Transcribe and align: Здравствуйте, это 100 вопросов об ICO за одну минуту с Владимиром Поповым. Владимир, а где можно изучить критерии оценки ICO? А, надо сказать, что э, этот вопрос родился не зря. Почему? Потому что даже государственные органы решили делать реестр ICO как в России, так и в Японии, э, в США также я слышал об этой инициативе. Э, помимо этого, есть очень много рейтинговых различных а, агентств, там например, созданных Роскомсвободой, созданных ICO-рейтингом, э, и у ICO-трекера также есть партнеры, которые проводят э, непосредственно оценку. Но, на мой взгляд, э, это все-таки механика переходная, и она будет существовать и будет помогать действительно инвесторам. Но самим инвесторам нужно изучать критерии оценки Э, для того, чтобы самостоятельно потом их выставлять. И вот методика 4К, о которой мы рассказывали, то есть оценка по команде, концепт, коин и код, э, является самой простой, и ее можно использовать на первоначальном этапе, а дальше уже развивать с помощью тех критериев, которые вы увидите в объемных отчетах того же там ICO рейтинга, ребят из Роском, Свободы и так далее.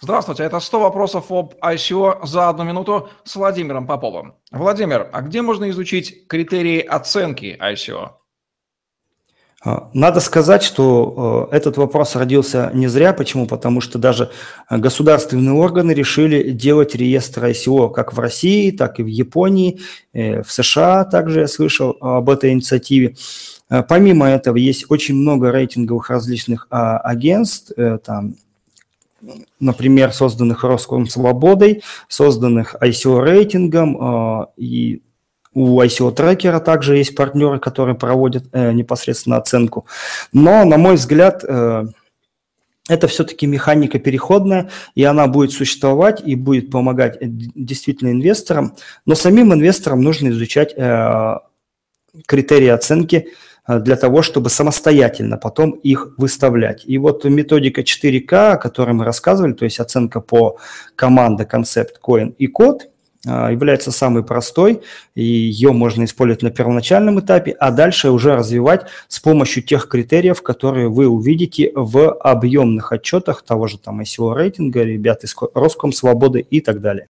Здравствуйте, 0.00 0.44
это 0.44 0.60
100 0.60 0.78
вопросов 0.78 1.24
об 1.32 1.54
ICO 1.60 2.24
за 2.24 2.48
одну 2.48 2.62
минуту 2.62 3.08
с 3.24 3.34
Владимиром 3.34 3.84
Поповым. 3.84 4.34
Владимир, 4.52 5.08
а 5.12 5.22
где 5.22 5.42
можно 5.42 5.68
изучить 5.70 6.28
критерии 6.28 6.78
оценки 6.78 7.58
ICO? 7.60 8.10
А, 9.64 9.90
надо 9.92 10.20
сказать, 10.20 10.62
что 10.62 11.48
э, 11.50 11.56
этот 11.56 11.78
вопрос 11.78 12.14
родился 12.14 12.70
не 12.74 12.86
зря. 12.86 13.12
Почему? 13.12 13.48
Потому 13.48 13.80
что 13.80 13.98
даже 13.98 14.30
государственные 14.70 15.54
органы 15.54 15.90
решили 15.90 16.52
делать 16.52 16.94
реестр 16.94 17.46
ICO 17.46 17.92
как 17.92 18.12
в 18.12 18.20
России, 18.20 18.70
так 18.70 19.00
и 19.00 19.02
в 19.02 19.08
Японии, 19.08 19.80
э, 20.12 20.44
в 20.44 20.52
США 20.52 21.06
также 21.06 21.40
я 21.40 21.48
слышал 21.48 21.96
об 22.00 22.30
этой 22.30 22.52
инициативе. 22.52 23.16
Э, 23.68 23.82
помимо 23.82 24.28
этого, 24.28 24.58
есть 24.58 24.88
очень 24.92 25.16
много 25.16 25.50
рейтинговых 25.50 26.08
различных 26.08 26.68
а, 26.70 26.98
агентств, 26.98 27.72
там 28.04 28.36
например, 29.60 30.12
созданных 30.12 30.64
Роскомсвободой, 30.64 31.82
созданных 32.08 32.76
ICO-рейтингом, 32.80 33.96
э, 34.00 34.46
и 34.56 35.02
у 35.54 35.80
ICO-трекера 35.80 36.60
также 36.60 36.96
есть 36.96 37.14
партнеры, 37.14 37.58
которые 37.58 37.96
проводят 37.96 38.44
э, 38.52 38.72
непосредственно 38.72 39.36
оценку. 39.36 39.86
Но, 40.32 40.64
на 40.64 40.78
мой 40.78 40.94
взгляд, 40.94 41.44
э, 41.46 41.86
это 42.88 43.06
все-таки 43.06 43.46
механика 43.46 43.98
переходная, 43.98 44.70
и 44.94 45.04
она 45.04 45.26
будет 45.26 45.52
существовать 45.52 46.22
и 46.24 46.34
будет 46.36 46.70
помогать 46.70 47.18
действительно 47.20 48.10
инвесторам. 48.10 48.76
Но 49.04 49.14
самим 49.14 49.52
инвесторам 49.52 50.00
нужно 50.00 50.28
изучать 50.28 50.74
критерии 52.26 52.68
оценки 52.68 53.28
Э, 53.57 53.57
для 53.68 53.96
того, 53.96 54.22
чтобы 54.22 54.50
самостоятельно 54.50 55.36
потом 55.36 55.72
их 55.72 56.14
выставлять. 56.16 56.84
И 56.86 56.98
вот 56.98 57.24
методика 57.24 57.82
4К, 57.82 58.52
о 58.52 58.56
которой 58.56 58.92
мы 58.92 59.04
рассказывали, 59.04 59.52
то 59.52 59.64
есть 59.64 59.78
оценка 59.78 60.20
по 60.20 60.56
команде, 60.96 61.44
концепт, 61.44 61.98
коин 61.98 62.34
и 62.38 62.46
код, 62.46 62.88
э, 63.26 63.28
является 63.52 63.92
самой 63.92 64.24
простой, 64.24 64.80
и 65.14 65.22
ее 65.22 65.72
можно 65.72 66.04
использовать 66.04 66.42
на 66.42 66.50
первоначальном 66.50 67.20
этапе, 67.20 67.52
а 67.52 67.70
дальше 67.70 68.10
уже 68.10 68.34
развивать 68.34 68.86
с 69.08 69.20
помощью 69.20 69.62
тех 69.62 69.86
критериев, 69.86 70.42
которые 70.42 70.88
вы 70.88 71.06
увидите 71.06 71.70
в 71.74 72.10
объемных 72.12 72.92
отчетах 72.92 73.42
того 73.42 73.66
же 73.66 73.78
там 73.78 74.00
ICO 74.00 74.34
рейтинга, 74.34 74.82
ребят 74.82 75.24
из 75.24 75.36
Роском, 75.54 75.92
Свободы 75.92 76.40
и 76.40 76.60
так 76.60 76.80
далее. 76.80 77.06